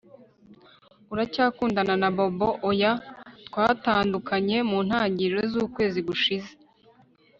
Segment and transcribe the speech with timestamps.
[1.13, 2.91] Uracyakundana na Bobo Oya
[3.47, 6.51] twatandukanye mu ntangiriro zukwezi gushize